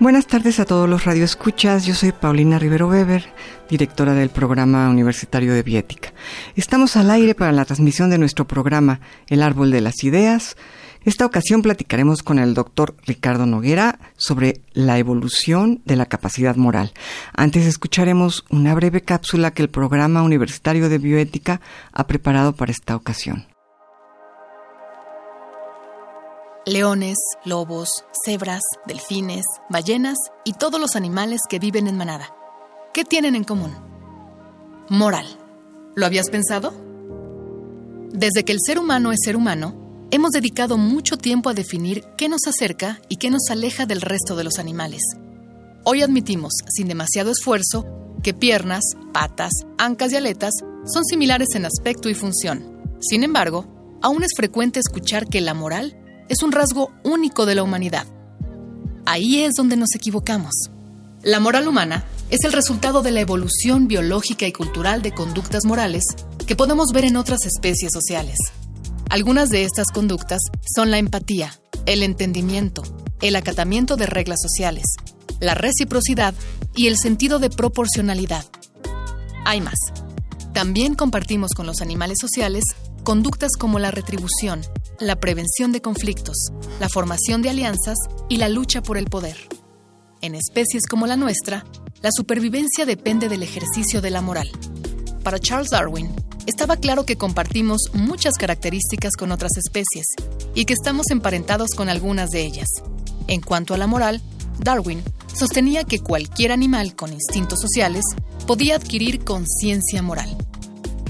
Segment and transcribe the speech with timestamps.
[0.00, 1.84] Buenas tardes a todos los radioescuchas.
[1.84, 3.22] Yo soy Paulina Rivero Weber,
[3.68, 6.14] directora del programa universitario de Biética.
[6.56, 10.56] Estamos al aire para la transmisión de nuestro programa El Árbol de las Ideas.
[11.04, 16.94] Esta ocasión platicaremos con el doctor Ricardo Noguera sobre la evolución de la capacidad moral.
[17.34, 21.60] Antes escucharemos una breve cápsula que el programa universitario de bioética
[21.92, 23.44] ha preparado para esta ocasión.
[26.70, 27.88] Leones, lobos,
[28.24, 32.32] cebras, delfines, ballenas y todos los animales que viven en manada.
[32.94, 33.74] ¿Qué tienen en común?
[34.88, 35.26] Moral.
[35.96, 36.72] ¿Lo habías pensado?
[38.12, 42.28] Desde que el ser humano es ser humano, hemos dedicado mucho tiempo a definir qué
[42.28, 45.02] nos acerca y qué nos aleja del resto de los animales.
[45.82, 47.84] Hoy admitimos, sin demasiado esfuerzo,
[48.22, 52.80] que piernas, patas, ancas y aletas son similares en aspecto y función.
[53.00, 53.66] Sin embargo,
[54.02, 55.99] aún es frecuente escuchar que la moral
[56.30, 58.06] es un rasgo único de la humanidad.
[59.04, 60.70] Ahí es donde nos equivocamos.
[61.22, 66.04] La moral humana es el resultado de la evolución biológica y cultural de conductas morales
[66.46, 68.36] que podemos ver en otras especies sociales.
[69.10, 70.38] Algunas de estas conductas
[70.72, 71.52] son la empatía,
[71.84, 72.84] el entendimiento,
[73.20, 74.84] el acatamiento de reglas sociales,
[75.40, 76.32] la reciprocidad
[76.76, 78.44] y el sentido de proporcionalidad.
[79.44, 79.78] Hay más.
[80.54, 82.62] También compartimos con los animales sociales
[83.04, 84.62] conductas como la retribución,
[84.98, 86.36] la prevención de conflictos,
[86.78, 87.96] la formación de alianzas
[88.28, 89.36] y la lucha por el poder.
[90.20, 91.64] En especies como la nuestra,
[92.02, 94.50] la supervivencia depende del ejercicio de la moral.
[95.22, 96.10] Para Charles Darwin,
[96.46, 100.06] estaba claro que compartimos muchas características con otras especies
[100.54, 102.68] y que estamos emparentados con algunas de ellas.
[103.28, 104.20] En cuanto a la moral,
[104.58, 105.02] Darwin
[105.34, 108.04] sostenía que cualquier animal con instintos sociales
[108.46, 110.36] podía adquirir conciencia moral.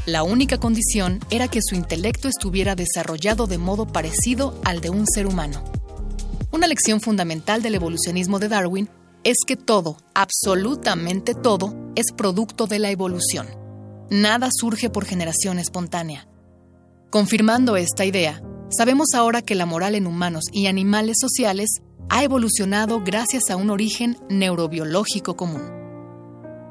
[0.07, 5.07] La única condición era que su intelecto estuviera desarrollado de modo parecido al de un
[5.07, 5.63] ser humano.
[6.51, 8.89] Una lección fundamental del evolucionismo de Darwin
[9.25, 13.47] es que todo, absolutamente todo, es producto de la evolución.
[14.11, 16.27] Nada surge por generación espontánea.
[17.11, 23.03] Confirmando esta idea, sabemos ahora que la moral en humanos y animales sociales ha evolucionado
[23.05, 25.63] gracias a un origen neurobiológico común.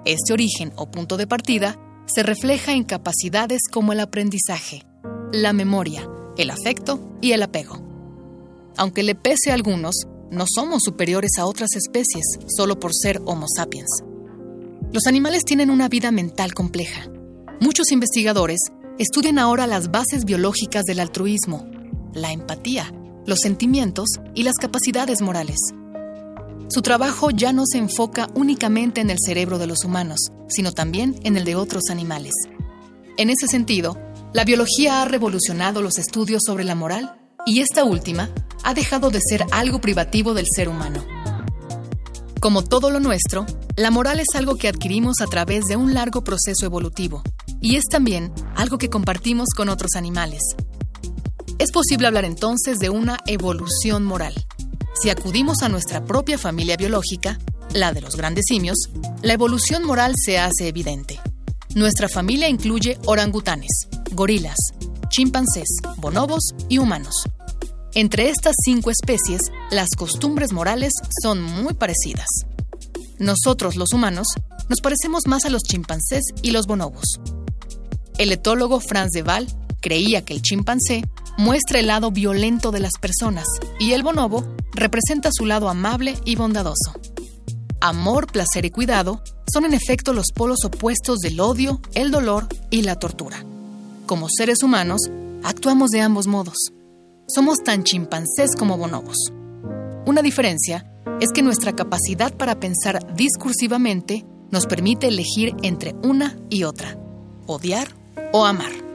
[0.03, 1.79] Este origen o punto de partida
[2.13, 4.83] se refleja en capacidades como el aprendizaje,
[5.31, 7.79] la memoria, el afecto y el apego.
[8.77, 9.95] Aunque le pese a algunos,
[10.31, 14.03] no somos superiores a otras especies solo por ser Homo sapiens.
[14.91, 17.09] Los animales tienen una vida mental compleja.
[17.61, 18.59] Muchos investigadores
[18.97, 21.67] estudian ahora las bases biológicas del altruismo,
[22.13, 22.91] la empatía,
[23.25, 25.59] los sentimientos y las capacidades morales.
[26.69, 31.19] Su trabajo ya no se enfoca únicamente en el cerebro de los humanos, sino también
[31.23, 32.33] en el de otros animales.
[33.17, 33.97] En ese sentido,
[34.33, 38.29] la biología ha revolucionado los estudios sobre la moral y esta última
[38.63, 41.03] ha dejado de ser algo privativo del ser humano.
[42.39, 46.23] Como todo lo nuestro, la moral es algo que adquirimos a través de un largo
[46.23, 47.23] proceso evolutivo
[47.61, 50.41] y es también algo que compartimos con otros animales.
[51.57, 54.35] Es posible hablar entonces de una evolución moral.
[55.01, 57.39] Si acudimos a nuestra propia familia biológica,
[57.73, 58.89] la de los grandes simios,
[59.21, 61.21] la evolución moral se hace evidente.
[61.73, 64.57] Nuestra familia incluye orangutanes, gorilas,
[65.07, 67.23] chimpancés, bonobos y humanos.
[67.93, 69.39] Entre estas cinco especies,
[69.71, 70.91] las costumbres morales
[71.23, 72.27] son muy parecidas.
[73.19, 74.27] Nosotros, los humanos,
[74.67, 77.21] nos parecemos más a los chimpancés y los bonobos.
[78.17, 79.47] El etólogo Franz de Waal
[79.79, 81.03] creía que el chimpancé
[81.39, 83.45] muestra el lado violento de las personas
[83.79, 84.43] y el bonobo
[84.73, 86.99] representa su lado amable y bondadoso.
[87.79, 92.81] Amor, placer y cuidado son en efecto los polos opuestos del odio, el dolor y
[92.81, 93.45] la tortura.
[94.05, 94.99] Como seres humanos,
[95.41, 96.57] actuamos de ambos modos.
[97.29, 99.31] Somos tan chimpancés como bonobos.
[100.05, 106.65] Una diferencia es que nuestra capacidad para pensar discursivamente nos permite elegir entre una y
[106.65, 106.97] otra,
[107.45, 107.95] odiar
[108.33, 108.88] o amar.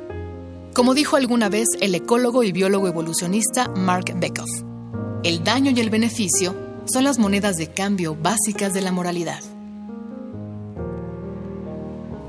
[0.75, 4.51] Como dijo alguna vez el ecólogo y biólogo evolucionista Mark Beckhoff,
[5.23, 6.57] el daño y el beneficio
[6.87, 9.54] son las monedas de cambio básicas de la moralidad.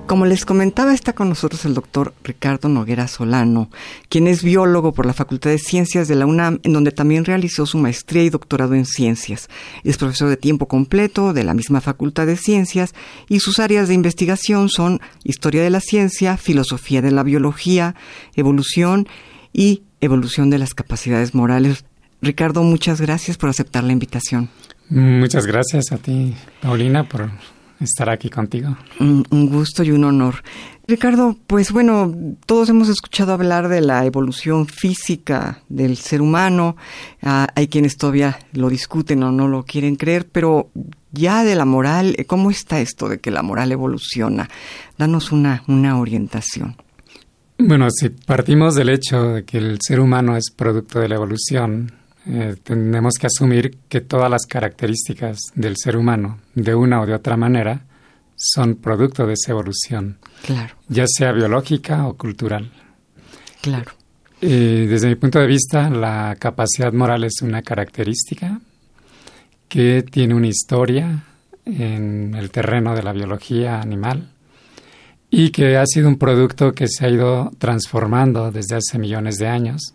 [0.07, 3.71] Como les comentaba, está con nosotros el doctor Ricardo Noguera Solano,
[4.07, 7.65] quien es biólogo por la Facultad de Ciencias de la UNAM, en donde también realizó
[7.65, 9.49] su maestría y doctorado en ciencias.
[9.83, 12.93] Es profesor de tiempo completo de la misma Facultad de Ciencias
[13.29, 17.95] y sus áreas de investigación son historia de la ciencia, filosofía de la biología,
[18.35, 19.07] evolución
[19.53, 21.83] y evolución de las capacidades morales.
[22.21, 24.49] Ricardo, muchas gracias por aceptar la invitación.
[24.87, 27.31] Muchas gracias a ti, Paulina, por
[27.79, 28.77] estar aquí contigo.
[28.99, 30.43] Un, gusto y un honor.
[30.87, 32.13] Ricardo, pues bueno,
[32.45, 36.77] todos hemos escuchado hablar de la evolución física del ser humano.
[37.21, 40.69] Ah, hay quienes todavía lo discuten o no lo quieren creer, pero
[41.11, 44.49] ya de la moral, ¿cómo está esto de que la moral evoluciona?
[44.97, 46.75] Danos una, una orientación.
[47.57, 51.93] Bueno, si partimos del hecho de que el ser humano es producto de la evolución,
[52.27, 57.13] eh, tenemos que asumir que todas las características del ser humano, de una o de
[57.13, 57.85] otra manera,
[58.35, 60.17] son producto de esa evolución.
[60.43, 60.75] Claro.
[60.87, 62.71] Ya sea biológica o cultural.
[63.61, 63.91] Claro.
[64.41, 68.59] desde mi punto de vista, la capacidad moral es una característica
[69.67, 71.23] que tiene una historia
[71.65, 74.29] en el terreno de la biología animal
[75.31, 79.47] y que ha sido un producto que se ha ido transformando desde hace millones de
[79.47, 79.94] años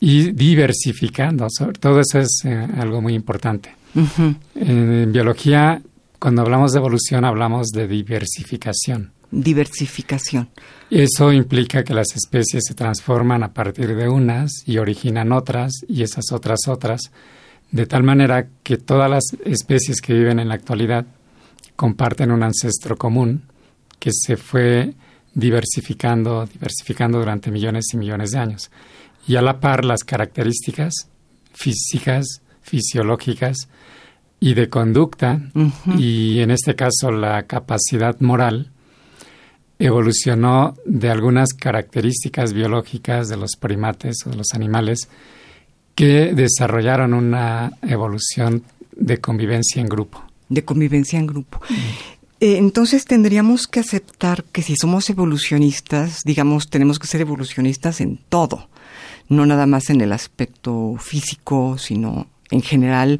[0.00, 1.46] y diversificando.
[1.78, 3.76] Todo eso es eh, algo muy importante.
[4.54, 5.82] en, biología,
[6.18, 9.12] cuando hablamos de evolución, hablamos de diversificación.
[9.30, 10.48] Diversificación.
[10.90, 16.02] Eso implica que las especies se transforman a partir de unas y originan otras y
[16.02, 17.12] esas otras otras,
[17.70, 21.06] de tal manera que todas las especies que viven en la actualidad
[21.76, 23.42] comparten un ancestro común
[24.00, 24.94] que se fue
[25.34, 28.70] diversificando, diversificando durante millones y millones de años
[29.30, 31.06] y a la par las características
[31.54, 33.68] físicas, fisiológicas
[34.40, 35.40] y de conducta,
[35.96, 38.72] y en este caso la capacidad moral,
[39.78, 45.08] evolucionó de algunas características biológicas de los primates o de los animales
[45.94, 48.64] que desarrollaron una evolución
[48.96, 50.24] de convivencia en grupo.
[50.48, 51.60] De convivencia en grupo.
[52.40, 58.18] Eh, entonces tendríamos que aceptar que si somos evolucionistas, digamos, tenemos que ser evolucionistas en
[58.28, 58.68] todo
[59.30, 63.18] no nada más en el aspecto físico, sino en general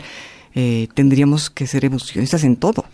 [0.55, 2.85] eh, tendríamos que ser evolucionistas en todo.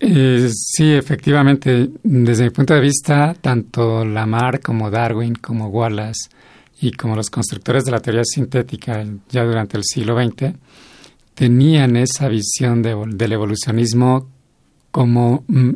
[0.00, 6.28] Eh, sí, efectivamente, desde mi punto de vista, tanto Lamar como Darwin, como Wallace
[6.80, 10.54] y como los constructores de la teoría sintética ya durante el siglo XX,
[11.34, 14.28] tenían esa visión del evolucionismo
[14.90, 15.70] como mm,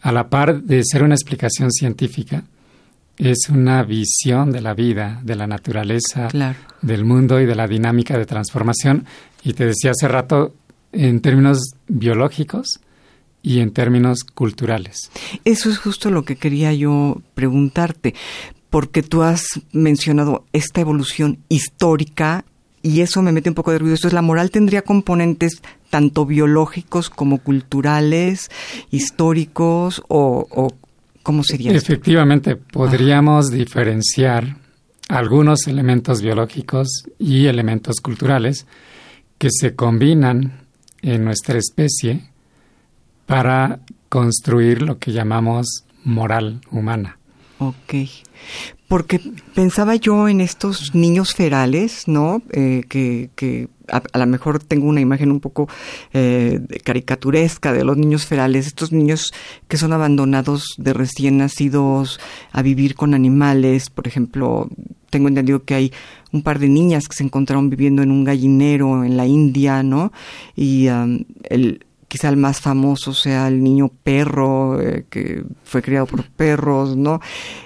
[0.00, 2.44] a la par de ser una explicación científica,
[3.18, 6.28] es una visión de la vida, de la naturaleza,
[6.82, 9.06] del mundo y de la dinámica de transformación.
[9.42, 10.54] Y te decía hace rato,
[10.92, 12.80] en términos biológicos
[13.42, 15.10] y en términos culturales.
[15.44, 18.14] Eso es justo lo que quería yo preguntarte,
[18.70, 22.44] porque tú has mencionado esta evolución histórica
[22.82, 23.94] y eso me mete un poco de ruido.
[23.96, 25.60] Entonces, la moral tendría componentes
[25.90, 28.50] tanto biológicos como culturales,
[28.90, 30.68] históricos o, o
[31.22, 34.56] ¿Cómo sería Efectivamente, podríamos diferenciar
[35.08, 36.88] algunos elementos biológicos
[37.18, 38.66] y elementos culturales
[39.38, 40.66] que se combinan
[41.02, 42.30] en nuestra especie
[43.26, 47.17] para construir lo que llamamos moral humana.
[47.58, 47.94] Ok.
[48.86, 49.20] Porque
[49.54, 52.40] pensaba yo en estos niños ferales, ¿no?
[52.52, 55.68] Eh, que, que a, lo mejor tengo una imagen un poco
[56.12, 59.32] eh, caricaturesca de los niños ferales, estos niños
[59.66, 62.20] que son abandonados de recién nacidos
[62.52, 64.68] a vivir con animales, por ejemplo,
[65.10, 65.92] tengo entendido que hay
[66.32, 70.12] un par de niñas que se encontraron viviendo en un gallinero en la India, ¿no?
[70.54, 76.06] Y um, el, quizá el más famoso sea el niño perro, eh, que fue criado
[76.06, 77.20] por perros, ¿no?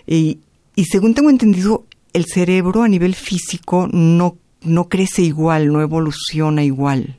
[0.06, 0.40] Y,
[0.74, 6.62] y según tengo entendido, el cerebro a nivel físico no no crece igual, no evoluciona
[6.62, 7.16] igual,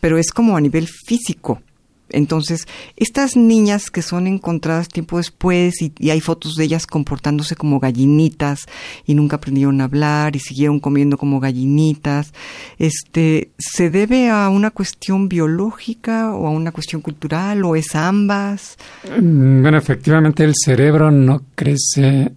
[0.00, 1.62] pero es como a nivel físico.
[2.10, 7.80] Entonces, estas niñas que son encontradas tiempo después y, hay fotos de ellas comportándose como
[7.80, 8.66] gallinitas
[9.06, 12.32] y nunca aprendieron a hablar y siguieron comiendo como gallinitas,
[12.78, 18.76] este, ¿se debe a una cuestión biológica o a una cuestión cultural o es ambas?
[19.20, 22.32] Mm, bueno, efectivamente el cerebro no crece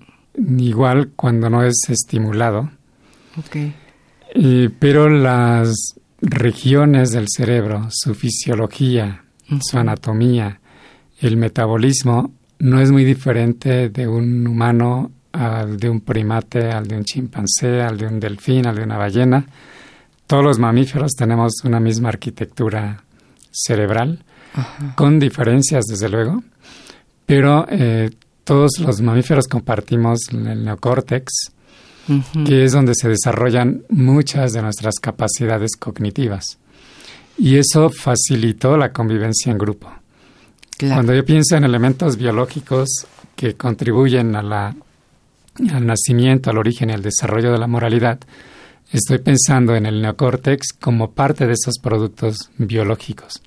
[0.58, 2.72] igual cuando no es estimulado.
[3.38, 3.74] Okay
[4.80, 9.24] pero las regiones del cerebro, su fisiología,
[9.62, 10.60] su anatomía,
[11.20, 16.98] el metabolismo, no es muy diferente de un humano al de un primate, al de
[16.98, 19.46] un chimpancé, al de un delfín, al de una ballena.
[20.26, 23.04] Todos los mamíferos tenemos una misma arquitectura
[23.52, 24.24] cerebral,
[24.96, 26.44] con diferencias, desde luego,
[27.26, 28.10] pero eh,
[28.44, 31.52] todos los mamíferos compartimos el neocórtex,
[32.46, 36.58] que es donde se desarrollan muchas de nuestras capacidades cognitivas.
[37.38, 39.92] Y eso facilitó la convivencia en grupo.
[40.80, 42.90] Cuando yo pienso en elementos biológicos
[43.36, 44.76] que contribuyen a la,
[45.72, 48.20] al nacimiento, al origen y al desarrollo de la moralidad,
[48.92, 53.42] estoy pensando en el neocórtex como parte de esos productos biológicos.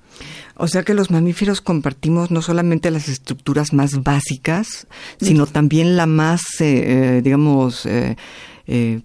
[0.55, 4.87] O sea que los mamíferos compartimos no solamente las estructuras más básicas,
[5.19, 8.15] sino también la más, eh, eh, digamos, eh,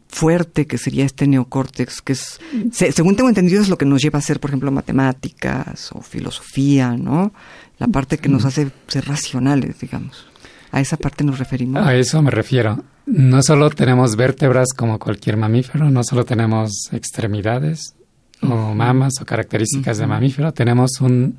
[0.08, 2.40] fuerte que sería este neocórtex, que es,
[2.72, 6.96] según tengo entendido, es lo que nos lleva a hacer, por ejemplo, matemáticas o filosofía,
[6.96, 7.32] ¿no?
[7.78, 10.26] La parte que nos hace ser racionales, digamos.
[10.72, 11.84] ¿A esa parte nos referimos?
[11.84, 12.82] A eso me refiero.
[13.06, 17.94] No solo tenemos vértebras como cualquier mamífero, no solo tenemos extremidades,
[18.42, 20.52] o mamas o características de mamífero.
[20.52, 21.38] Tenemos un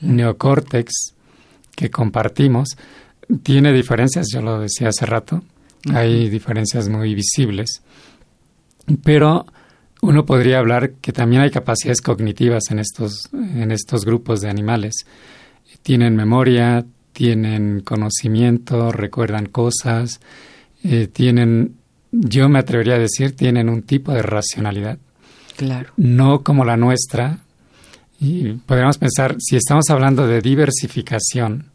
[0.00, 1.14] neocórtex
[1.74, 2.68] que compartimos.
[3.42, 5.42] Tiene diferencias, yo lo decía hace rato,
[5.92, 7.82] hay diferencias muy visibles,
[9.02, 9.46] pero
[10.02, 15.06] uno podría hablar que también hay capacidades cognitivas en estos, en estos grupos de animales.
[15.82, 20.20] Tienen memoria, tienen conocimiento, recuerdan cosas,
[20.82, 21.76] eh, tienen,
[22.12, 24.98] yo me atrevería a decir, tienen un tipo de racionalidad
[25.56, 25.92] Claro.
[25.96, 27.38] No como la nuestra.
[28.20, 31.70] Y podríamos pensar, si estamos hablando de diversificación,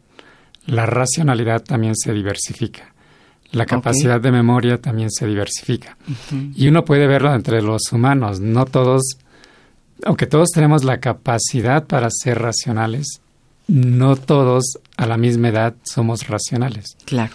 [0.66, 2.89] la racionalidad también se diversifica.
[3.52, 5.96] La capacidad de memoria también se diversifica.
[6.54, 8.40] Y uno puede verlo entre los humanos.
[8.40, 9.02] No todos,
[10.04, 13.20] aunque todos tenemos la capacidad para ser racionales,
[13.66, 16.96] no todos a la misma edad somos racionales.
[17.04, 17.32] Claro.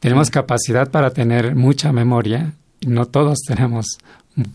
[0.00, 3.86] Tenemos capacidad para tener mucha memoria y no todos tenemos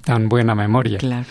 [0.03, 0.99] tan buena memoria.
[0.99, 1.25] Claro.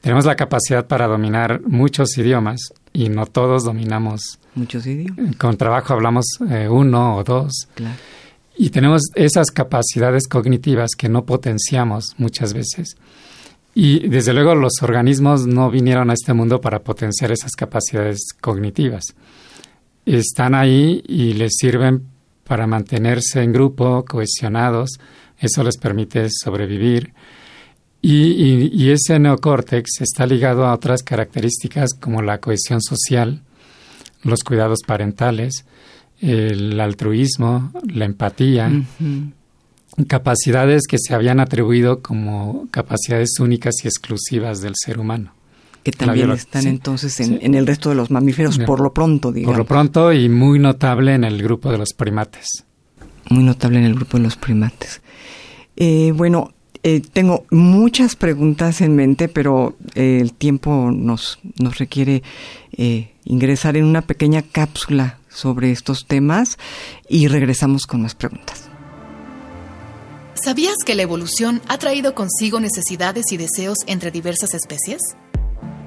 [0.00, 2.60] Tenemos la capacidad para dominar muchos idiomas
[2.92, 4.38] y no todos dominamos.
[4.54, 5.36] Muchos idiomas.
[5.36, 7.68] Con trabajo hablamos eh, uno o dos.
[7.74, 7.96] Claro.
[8.58, 12.96] Y tenemos esas capacidades cognitivas que no potenciamos muchas veces.
[13.74, 19.14] Y desde luego los organismos no vinieron a este mundo para potenciar esas capacidades cognitivas.
[20.04, 22.02] Están ahí y les sirven
[22.44, 24.98] para mantenerse en grupo, cohesionados.
[25.38, 27.14] Eso les permite sobrevivir
[28.00, 33.42] y, ese neocórtex está ligado a otras características como la cohesión social,
[34.22, 35.64] los cuidados parentales,
[36.20, 38.70] el altruismo, la empatía,
[40.06, 45.32] capacidades que se habían atribuido como capacidades únicas y exclusivas del ser humano.
[45.82, 49.54] Que también están entonces en, el resto de los mamíferos, por lo pronto, digamos.
[49.54, 52.64] Por lo pronto y muy notable en el grupo de los primates.
[53.30, 55.00] Muy notable en el grupo de los primates.
[55.76, 62.22] Eh, bueno, eh, tengo muchas preguntas en mente, pero eh, el tiempo nos, nos requiere
[63.24, 66.58] ingresar en una pequeña cápsula sobre estos temas
[67.08, 68.68] y regresamos con más preguntas.
[70.34, 75.00] ¿Sabías que la evolución ha traído consigo necesidades y deseos entre diversas especies?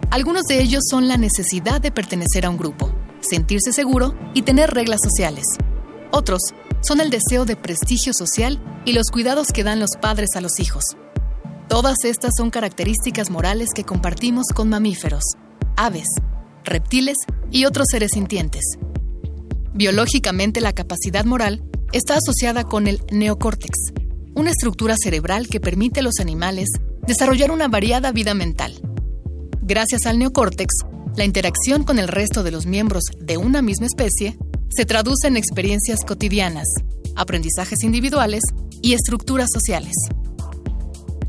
[0.10, 4.71] Algunos de ellos son la necesidad de pertenecer a un grupo, sentirse seguro y tener
[4.71, 5.45] reglas sociales.
[6.12, 6.41] Otros
[6.81, 10.60] son el deseo de prestigio social y los cuidados que dan los padres a los
[10.60, 10.83] hijos.
[11.69, 15.24] Todas estas son características morales que compartimos con mamíferos,
[15.77, 16.07] aves,
[16.65, 17.15] reptiles
[17.50, 18.77] y otros seres sintientes.
[19.73, 21.63] Biológicamente la capacidad moral
[21.93, 23.93] está asociada con el neocórtex,
[24.35, 26.67] una estructura cerebral que permite a los animales
[27.07, 28.79] desarrollar una variada vida mental.
[29.61, 30.73] Gracias al neocórtex,
[31.15, 34.37] la interacción con el resto de los miembros de una misma especie
[34.69, 36.67] se traduce en experiencias cotidianas,
[37.15, 38.43] aprendizajes individuales
[38.81, 39.93] y estructuras sociales.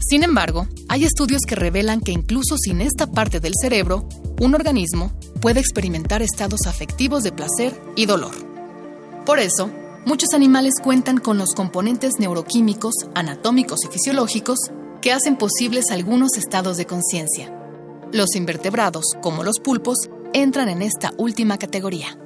[0.01, 4.09] Sin embargo, hay estudios que revelan que incluso sin esta parte del cerebro,
[4.41, 8.33] un organismo puede experimentar estados afectivos de placer y dolor.
[9.27, 9.69] Por eso,
[10.07, 14.59] muchos animales cuentan con los componentes neuroquímicos, anatómicos y fisiológicos
[15.03, 17.53] que hacen posibles algunos estados de conciencia.
[18.13, 22.17] Los invertebrados, como los pulpos, entran en esta última categoría.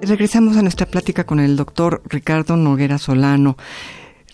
[0.00, 3.56] Regresamos a nuestra plática con el doctor Ricardo Noguera Solano.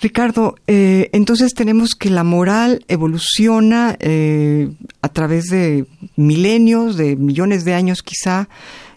[0.04, 4.70] Ricardo, eh, entonces tenemos que la moral evoluciona eh,
[5.00, 8.50] a través de milenios, de millones de años quizá,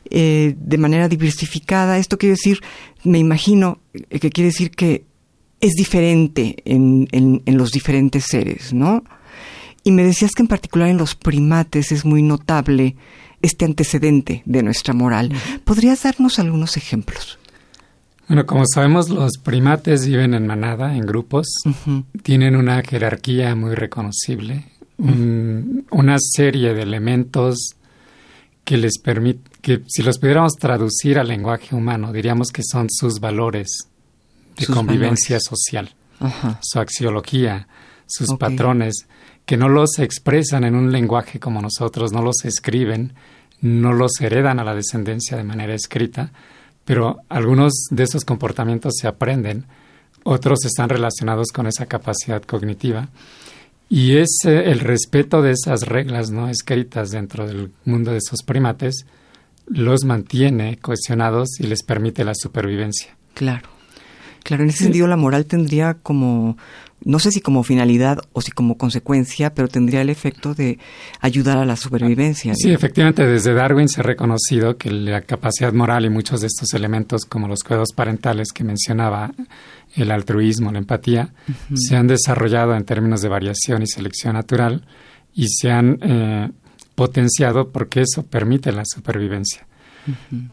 [0.09, 1.97] eh, de manera diversificada.
[1.97, 2.59] Esto quiere decir,
[3.05, 5.05] me imagino que quiere decir que
[5.61, 9.05] es diferente en, en los diferentes seres, ¿no?
[9.85, 12.97] Y me decías que en particular en los primates es muy notable
[13.41, 15.31] este antecedente de nuestra moral.
[15.63, 17.39] ¿Podrías darnos algunos ejemplos?
[18.27, 21.47] Bueno, como sabemos, los primates viven en manada, en grupos,
[22.23, 24.65] tienen una jerarquía muy reconocible,
[24.97, 27.75] una serie de elementos
[28.65, 28.95] que les,
[29.61, 33.87] que si los pudiéramos traducir al lenguaje humano, diríamos que son sus valores
[34.57, 35.95] de convivencia social,
[36.61, 37.69] su axiología,
[38.07, 39.07] sus patrones,
[39.45, 43.13] que no los expresan en un lenguaje como nosotros, no los escriben,
[43.61, 46.33] no los heredan a la descendencia de manera escrita,
[46.87, 49.65] pero algunos de esos comportamientos se aprenden,
[50.23, 53.09] otros están relacionados con esa capacidad cognitiva.
[53.89, 59.05] Y es el respeto de esas reglas no escritas dentro del mundo de esos primates
[59.67, 63.17] los mantiene cohesionados y les permite la supervivencia.
[63.33, 63.67] Claro.
[64.47, 66.55] Claro, en ese sentido la moral tendría como
[67.03, 70.79] no sé si como finalidad o si como consecuencia, pero tendría el efecto de
[71.19, 72.53] ayudar a la supervivencia.
[72.55, 76.73] Sí, efectivamente, desde Darwin se ha reconocido que la capacidad moral y muchos de estos
[76.73, 79.33] elementos, como los cuidados parentales que mencionaba,
[79.95, 81.33] el altruismo, la empatía,
[81.75, 84.85] se han desarrollado en términos de variación y selección natural
[85.33, 86.49] y se han eh,
[86.95, 89.66] potenciado porque eso permite la supervivencia.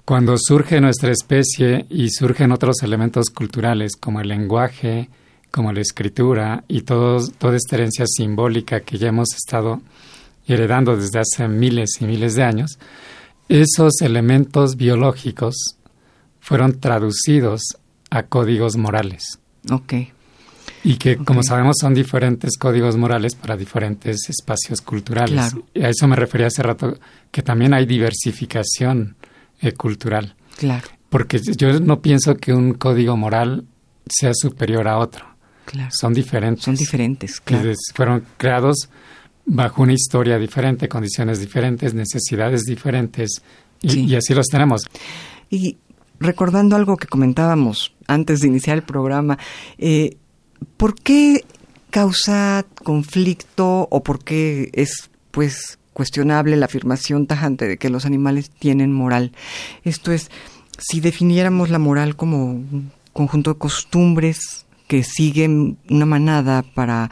[0.05, 5.09] Cuando surge nuestra especie y surgen otros elementos culturales como el lenguaje,
[5.51, 7.21] como la escritura y toda
[7.55, 9.81] esta herencia simbólica que ya hemos estado
[10.47, 12.79] heredando desde hace miles y miles de años,
[13.49, 15.77] esos elementos biológicos
[16.41, 17.63] fueron traducidos
[18.11, 19.39] a códigos morales.
[19.71, 19.95] Ok.
[20.83, 25.35] Y que, como sabemos, son diferentes códigos morales para diferentes espacios culturales.
[25.35, 25.65] Claro.
[25.73, 26.99] Y a eso me refería hace rato,
[27.31, 29.17] que también hay diversificación
[29.61, 30.35] eh, cultural.
[30.57, 30.89] Claro.
[31.09, 33.67] Porque yo no pienso que un código moral
[34.07, 35.27] sea superior a otro.
[35.91, 36.65] Son diferentes.
[36.65, 37.73] Son diferentes, claro.
[37.95, 38.89] Fueron creados
[39.47, 43.43] bajo una historia diferente, condiciones diferentes, necesidades diferentes,
[43.83, 44.83] y, así los tenemos.
[45.51, 45.79] Y
[46.19, 49.39] recordando algo que comentábamos antes de iniciar el programa,
[49.79, 50.17] eh,
[50.77, 51.45] ¿por qué
[51.91, 58.51] causa conflicto o por qué es, pues, cuestionable la afirmación tajante de que los animales
[58.51, 59.33] tienen moral?
[59.85, 60.31] Esto es,
[60.79, 67.11] si definiéramos la moral como un conjunto de costumbres que siguen una manada para,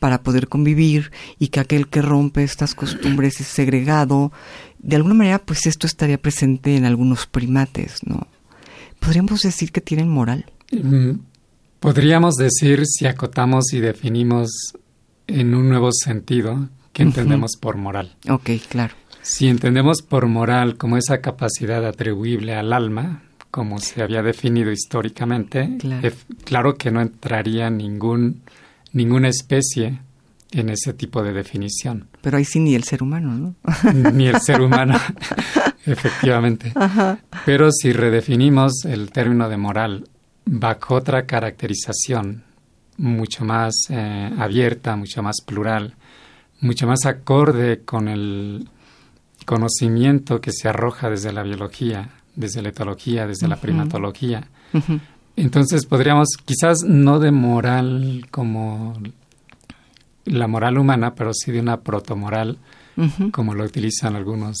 [0.00, 4.32] para poder convivir y que aquel que rompe estas costumbres es segregado,
[4.78, 8.26] de alguna manera pues esto estaría presente en algunos primates, ¿no?
[8.98, 10.50] ¿Podríamos decir que tienen moral?
[10.72, 11.20] Mm,
[11.78, 14.50] podríamos decir si acotamos y definimos
[15.28, 18.16] en un nuevo sentido que entendemos por moral.
[18.28, 18.94] Ok, claro.
[19.22, 25.78] Si entendemos por moral como esa capacidad atribuible al alma, como se había definido históricamente,
[26.44, 28.42] claro, que no entraría ningún,
[28.92, 30.00] ninguna especie
[30.52, 32.08] en ese tipo de definición.
[32.22, 33.54] Pero ahí sí ni el ser humano, ¿no?
[34.12, 34.98] ni el ser humano,
[35.86, 36.72] efectivamente.
[37.44, 40.08] Pero si redefinimos el término de moral
[40.44, 42.44] bajo otra caracterización
[42.96, 45.94] mucho más eh, abierta, mucho más plural,
[46.60, 48.68] mucho más acorde con el
[49.44, 54.48] conocimiento que se arroja desde la biología, desde la etología, desde la primatología.
[55.36, 58.94] Entonces podríamos, quizás no de moral como
[60.24, 62.58] la moral humana, pero sí de una protomoral,
[63.30, 64.58] como lo utilizan algunos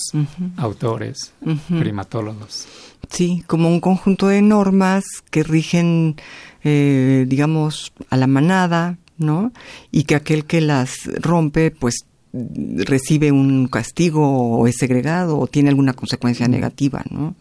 [0.56, 1.32] autores,
[1.68, 2.66] primatólogos.
[3.10, 6.16] Sí, como un conjunto de normas que rigen,
[6.62, 9.52] eh, digamos, a la manada, ¿no?
[9.90, 15.70] Y que aquel que las rompe, pues recibe un castigo o es segregado o tiene
[15.70, 17.34] alguna consecuencia negativa, ¿no?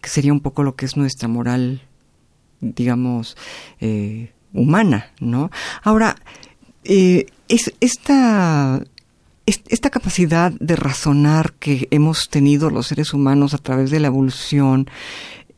[0.00, 1.82] Que sería un poco lo que es nuestra moral,
[2.60, 3.36] digamos,
[3.80, 5.50] eh, humana, ¿no?
[5.82, 6.16] Ahora,
[6.84, 8.82] eh, es esta,
[9.46, 14.88] esta capacidad de razonar que hemos tenido los seres humanos a través de la evolución,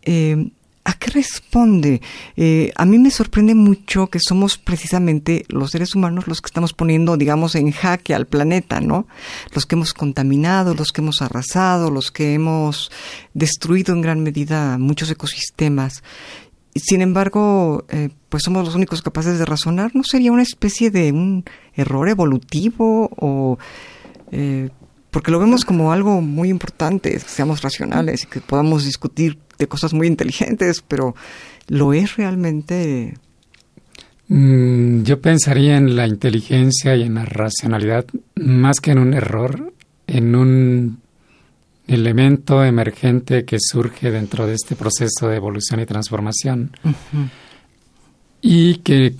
[0.02, 0.50] eh,
[0.90, 2.02] ¿A qué responde?
[2.36, 6.72] Eh, a mí me sorprende mucho que somos precisamente los seres humanos los que estamos
[6.72, 9.06] poniendo, digamos, en jaque al planeta, ¿no?
[9.54, 12.90] Los que hemos contaminado, los que hemos arrasado, los que hemos
[13.34, 16.02] destruido en gran medida muchos ecosistemas.
[16.74, 19.92] Sin embargo, eh, pues somos los únicos capaces de razonar.
[19.94, 23.58] ¿No sería una especie de un error evolutivo o
[24.32, 24.70] eh,
[25.12, 29.68] porque lo vemos como algo muy importante, que seamos racionales y que podamos discutir de
[29.68, 31.14] cosas muy inteligentes, pero
[31.68, 33.14] ¿lo es realmente?
[34.26, 39.72] Mm, yo pensaría en la inteligencia y en la racionalidad más que en un error,
[40.06, 41.00] en un
[41.86, 46.72] elemento emergente que surge dentro de este proceso de evolución y transformación.
[48.40, 49.14] Y que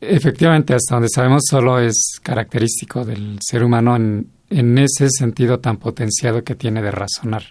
[0.00, 5.76] efectivamente hasta donde sabemos solo es característico del ser humano en, en ese sentido tan
[5.76, 7.44] potenciado que tiene de razonar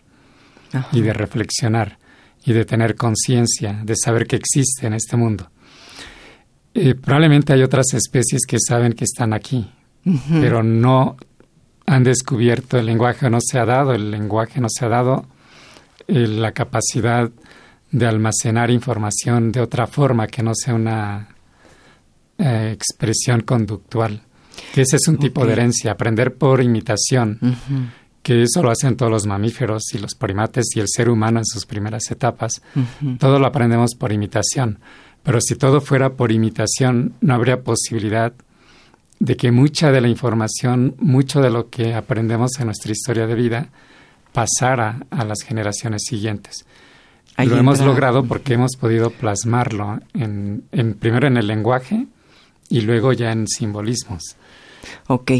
[0.91, 1.98] y de reflexionar
[2.45, 5.49] y de tener conciencia, de saber que existe en este mundo.
[6.73, 9.69] Eh, probablemente hay otras especies que saben que están aquí,
[10.29, 11.17] pero no
[11.85, 15.25] han descubierto el lenguaje, no se ha dado, el lenguaje no se ha dado
[16.07, 17.29] eh, la capacidad
[17.91, 21.27] de almacenar información de otra forma que no sea una
[22.37, 24.21] eh, expresión conductual.
[24.73, 27.39] Que ese es un tipo de herencia, aprender por imitación,
[28.29, 31.45] que eso lo hacen todos los mamíferos y los primates y el ser humano en
[31.45, 32.61] sus primeras etapas.
[33.17, 34.77] Todo lo aprendemos por imitación.
[35.23, 38.33] Pero si todo fuera por imitación, no habría posibilidad
[39.19, 43.33] de que mucha de la información, mucho de lo que aprendemos en nuestra historia de
[43.33, 43.69] vida,
[44.31, 46.67] pasara a las generaciones siguientes.
[47.35, 50.63] lo hemos logrado porque hemos podido plasmarlo en,
[50.99, 52.05] primero en el lenguaje
[52.69, 54.35] y luego ya en simbolismos.
[55.07, 55.31] Ok,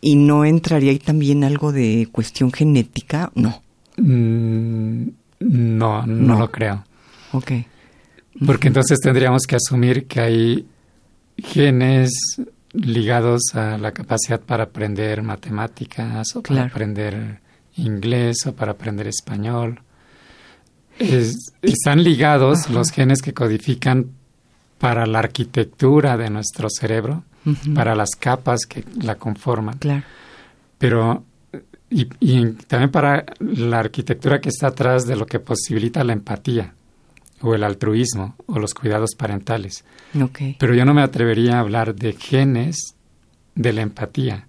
[0.00, 3.30] ¿y no entraría ahí también algo de cuestión genética?
[3.34, 3.62] No.
[3.96, 5.08] Mm,
[5.40, 6.84] no, no, lo creo.
[7.32, 7.52] Ok.
[8.46, 10.66] Porque entonces tendríamos que asumir que hay
[11.36, 12.10] genes
[12.72, 17.40] ligados a la capacidad para aprender matemáticas o para aprender
[17.76, 19.80] inglés o para aprender español.
[20.98, 24.17] están ligados los genes que codifican
[24.78, 27.24] para la arquitectura de nuestro cerebro,
[27.74, 29.78] para las capas que la conforman.
[29.78, 30.04] Claro.
[30.78, 31.24] Pero
[31.90, 32.04] y,
[32.66, 36.74] también para la arquitectura que está atrás de lo que posibilita la empatía
[37.40, 39.84] o el altruismo o los cuidados parentales.
[40.58, 42.94] Pero yo no me atrevería a hablar de genes
[43.54, 44.47] de la empatía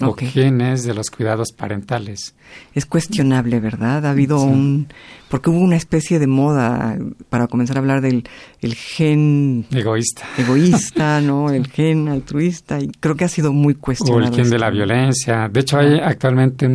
[0.00, 2.34] o genes de los cuidados parentales.
[2.74, 4.04] Es cuestionable, ¿verdad?
[4.04, 4.88] Ha habido un...
[5.28, 6.98] porque hubo una especie de moda
[7.30, 8.24] para comenzar a hablar del
[8.60, 9.66] el gen...
[9.70, 10.24] Egoísta.
[10.36, 11.50] Egoísta, ¿no?
[11.50, 12.78] El gen altruista.
[12.78, 14.24] Y creo que ha sido muy cuestionado.
[14.24, 15.48] O el gen de la violencia.
[15.48, 16.66] De hecho, hay actualmente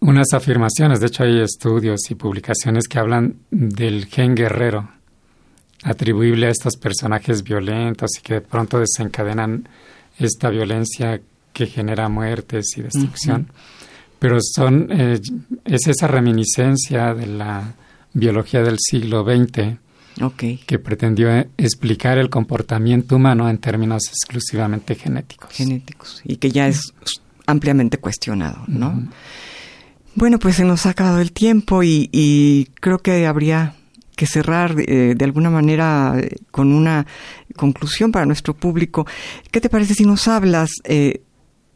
[0.00, 4.88] unas afirmaciones, de hecho hay estudios y publicaciones que hablan del gen guerrero
[5.82, 9.68] atribuible a estos personajes violentos y que de pronto desencadenan
[10.18, 11.20] esta violencia
[11.52, 13.48] que genera muertes y destrucción.
[14.18, 15.20] Pero son, eh,
[15.64, 17.74] es esa reminiscencia de la
[18.12, 19.78] biología del siglo XX
[20.66, 25.50] que pretendió eh, explicar el comportamiento humano en términos exclusivamente genéticos.
[25.52, 26.92] Genéticos, y que ya es
[27.46, 29.08] ampliamente cuestionado, ¿no?
[30.14, 33.76] Bueno, pues se nos ha acabado el tiempo y, creo que habría
[34.16, 36.14] que cerrar eh, de alguna manera
[36.50, 37.06] con una
[37.56, 39.06] conclusión para nuestro público.
[39.50, 40.70] ¿Qué te parece si nos hablas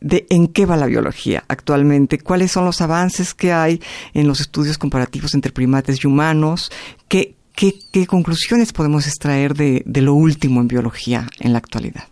[0.00, 3.80] de en qué va la biología actualmente, cuáles son los avances que hay
[4.12, 6.70] en los estudios comparativos entre primates y humanos,
[7.08, 12.04] qué, qué, conclusiones podemos extraer de, lo último en biología en la actualidad.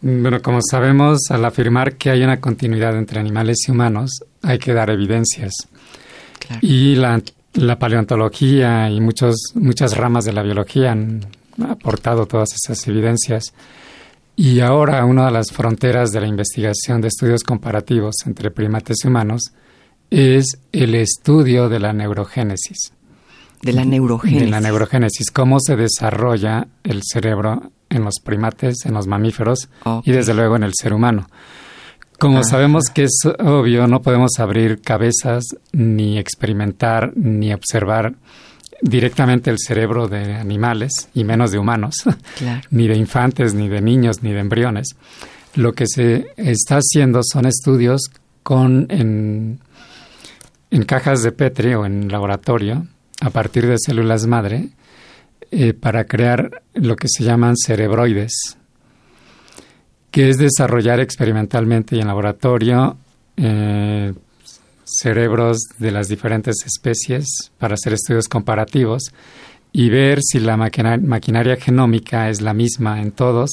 [0.00, 4.10] Bueno, como sabemos, al afirmar que hay una continuidad entre animales y humanos,
[4.42, 5.52] hay que dar evidencias.
[6.60, 7.22] Y la,
[7.54, 11.24] la, paleontología y muchos, muchas ramas de la biología han
[11.70, 13.54] aportado todas esas evidencias.
[14.36, 19.08] Y ahora una de las fronteras de la investigación de estudios comparativos entre primates y
[19.08, 19.52] humanos
[20.10, 22.92] es el estudio de la neurogénesis.
[23.62, 24.42] De la neurogénesis.
[24.42, 29.68] De la neurogénesis, cómo se desarrolla el cerebro en los primates, en los mamíferos
[30.02, 31.28] y desde luego en el ser humano.
[32.18, 38.14] Como sabemos que es obvio, no podemos abrir cabezas ni experimentar ni observar
[38.84, 42.04] directamente el cerebro de animales y menos de humanos,
[42.70, 44.88] ni de infantes, ni de niños, ni de embriones.
[45.54, 48.10] Lo que se está haciendo son estudios
[48.42, 49.58] con en,
[50.86, 52.86] cajas de Petri o en laboratorio
[53.22, 54.68] a partir de células madre
[55.50, 58.58] eh, para crear lo que se llaman cerebroides,
[60.10, 62.98] que es desarrollar experimentalmente y en laboratorio
[63.38, 64.12] eh,
[64.84, 67.26] cerebros de las diferentes especies
[67.58, 69.12] para hacer estudios comparativos
[69.72, 73.50] y ver si la maquinaria genómica es la misma en todos,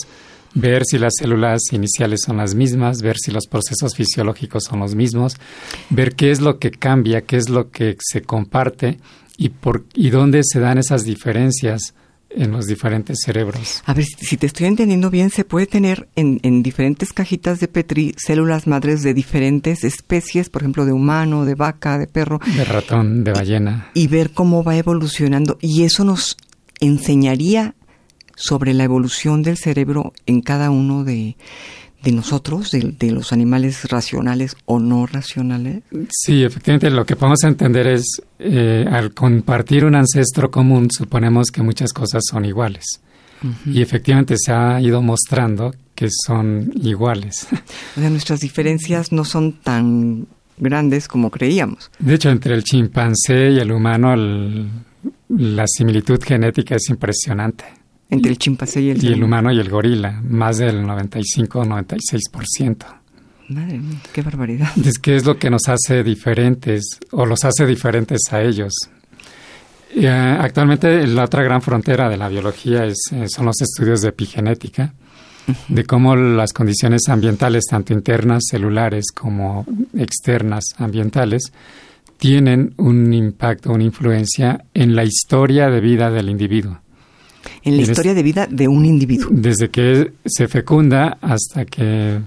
[0.53, 4.93] ver si las células iniciales son las mismas, ver si los procesos fisiológicos son los
[4.93, 5.37] mismos,
[5.89, 8.99] ver qué es lo que cambia, qué es lo que se comparte
[9.37, 11.95] y, por, y dónde se dan esas diferencias
[12.35, 13.83] en los diferentes cerebros.
[13.85, 17.67] A ver, si te estoy entendiendo bien, se puede tener en, en, diferentes cajitas de
[17.67, 22.39] Petri células madres de diferentes especies, por ejemplo, de humano, de vaca, de perro.
[22.55, 23.91] De ratón, de ballena.
[23.93, 25.57] Y, ver cómo va evolucionando.
[25.61, 26.37] Y eso nos
[26.79, 27.75] enseñaría
[28.35, 31.37] sobre la evolución del cerebro en cada uno de,
[32.03, 35.83] de nosotros, de, los animales racionales o no racionales?
[36.09, 41.61] Sí, efectivamente, lo que podemos entender es, eh, al compartir un ancestro común, suponemos que
[41.61, 43.01] muchas cosas son iguales.
[43.65, 47.47] Y efectivamente se ha ido mostrando que son iguales.
[47.97, 51.89] O sea, nuestras diferencias no son tan grandes como creíamos.
[51.97, 54.15] De hecho, entre el chimpancé y el humano,
[55.29, 57.80] la similitud genética es impresionante
[58.11, 61.65] entre el chimpancé y el, y el humano y el gorila, más del 95 o
[61.65, 62.85] 96%.
[63.47, 64.69] Madre mía, qué barbaridad.
[64.85, 68.73] Es que es lo que nos hace diferentes o los hace diferentes a ellos.
[69.95, 74.09] Eh, actualmente la otra gran frontera de la biología es, eh, son los estudios de
[74.09, 74.93] epigenética,
[75.67, 79.65] de cómo las condiciones ambientales, tanto internas, celulares, como
[79.97, 81.51] externas, ambientales,
[82.17, 86.79] tienen un impacto, una influencia en la historia de vida del individuo.
[87.63, 89.29] En la historia de vida de un individuo.
[89.31, 92.19] Desde que se fecunda hasta que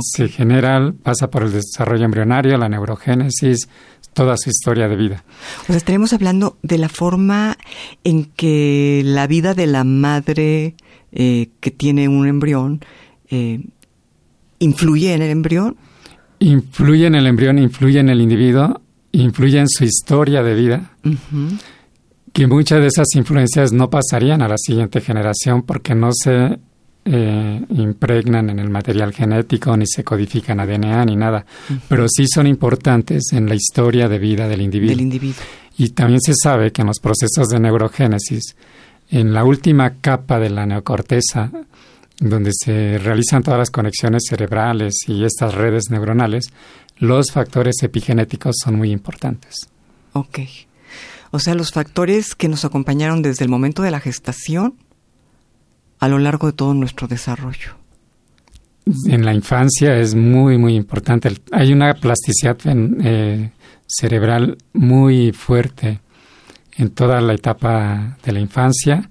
[0.00, 3.68] se genera, pasa por el desarrollo embrionario, la neurogénesis,
[4.12, 5.24] toda su historia de vida.
[5.62, 7.56] O sea, estaremos hablando de la forma
[8.04, 10.74] en que la vida de la madre
[11.12, 12.80] eh, que tiene un embrión
[13.30, 13.64] eh,
[14.58, 15.76] influye en el embrión.
[16.38, 18.80] Influye en el embrión, influye en el individuo,
[19.12, 20.90] influye en su historia de vida.
[22.32, 26.58] Que muchas de esas influencias no pasarían a la siguiente generación porque no se
[27.04, 31.44] eh, impregnan en el material genético, ni se codifican ADN ni nada,
[31.88, 34.94] pero sí son importantes en la historia de vida del individuo.
[34.94, 35.42] Del individuo.
[35.78, 38.54] Y también se sabe que en los procesos de neurogénesis,
[39.10, 41.50] en la última capa de la neocorteza,
[42.20, 46.52] donde se realizan todas las conexiones cerebrales y estas redes neuronales,
[46.98, 49.54] los factores epigenéticos son muy importantes.
[50.12, 50.40] Ok.
[51.30, 54.74] O sea, los factores que nos acompañaron desde el momento de la gestación
[55.98, 57.76] a lo largo de todo nuestro desarrollo.
[59.06, 61.30] En la infancia es muy, muy importante.
[61.52, 63.50] Hay una plasticidad eh,
[63.86, 66.00] cerebral muy fuerte
[66.76, 69.08] en toda la etapa de la infancia,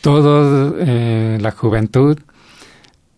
[0.00, 2.18] toda eh, la juventud,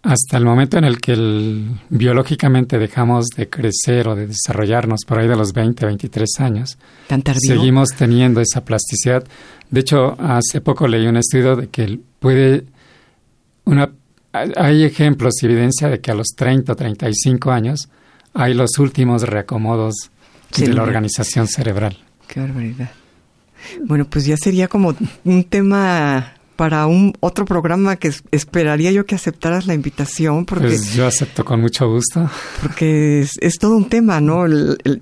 [0.07, 5.27] hasta el momento en el que biológicamente dejamos de crecer o de desarrollarnos por ahí
[5.27, 6.79] de los 20, 23 años,
[7.38, 9.25] seguimos teniendo esa plasticidad.
[9.69, 12.66] De hecho, hace poco leí un estudio de que puede
[13.64, 13.90] una
[14.33, 17.88] hay ejemplos y evidencia de que a los 30 o 35 años
[18.35, 20.11] hay los últimos reacomodos
[20.57, 21.99] de la organización cerebral.
[22.29, 22.90] Qué barbaridad.
[23.83, 29.14] Bueno, pues ya sería como un tema para un otro programa que esperaría yo que
[29.14, 30.45] aceptaras la invitación.
[30.45, 32.29] Porque, pues yo acepto con mucho gusto.
[32.62, 34.47] Porque es, todo un tema, ¿no?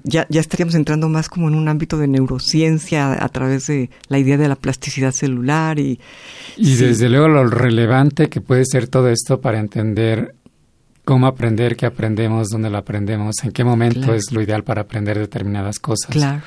[0.02, 4.18] ya, ya estaríamos entrando más como en un ámbito de neurociencia a través de la
[4.18, 6.00] idea de la plasticidad celular y...
[6.56, 10.34] Y desde luego lo relevante que puede ser todo esto para entender
[11.04, 15.18] cómo aprender, qué aprendemos, dónde lo aprendemos, en qué momento es lo ideal para aprender
[15.18, 16.10] determinadas cosas.
[16.10, 16.42] Claro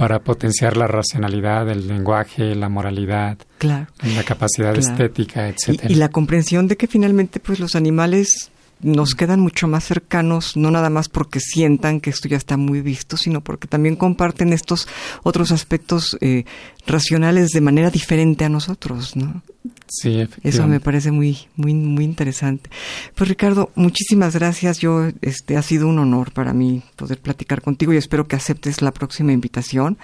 [0.00, 3.86] para potenciar la racionalidad, el lenguaje, la moralidad, claro.
[4.16, 5.92] la capacidad estética, etcétera.
[5.92, 10.70] Y, la comprensión de que finalmente pues los animales nos quedan mucho más cercanos, no
[10.70, 14.88] nada más porque sientan que esto ya está muy visto, sino porque también comparten estos
[15.22, 16.44] otros aspectos eh,
[16.86, 19.42] racionales de manera diferente a nosotros, ¿no?
[19.90, 22.70] Sí, Eso me parece muy, muy, muy interesante.
[23.16, 24.78] Pues Ricardo, muchísimas gracias.
[24.78, 28.82] Yo, este, ha sido un honor para mí poder platicar contigo y espero que aceptes
[28.82, 29.98] la próxima invitación.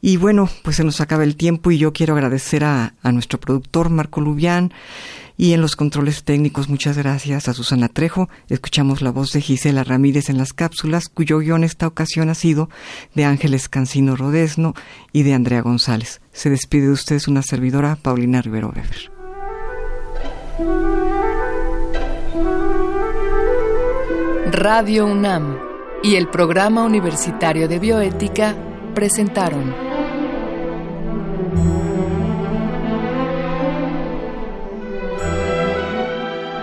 [0.00, 3.40] Y bueno, pues se nos acaba el tiempo y yo quiero agradecer a, a nuestro
[3.40, 4.72] productor Marco Lubián
[5.38, 8.28] y en los controles técnicos muchas gracias a Susana Trejo.
[8.48, 12.68] Escuchamos la voz de Gisela Ramírez en las cápsulas, cuyo guion esta ocasión ha sido
[13.14, 14.74] de Ángeles Cancino Rodesno
[15.12, 16.20] y de Andrea González.
[16.32, 19.12] Se despide de ustedes una servidora, Paulina Rivero Weber.
[24.50, 25.56] Radio UNAM
[26.02, 28.56] y el Programa Universitario de Bioética
[28.92, 29.87] presentaron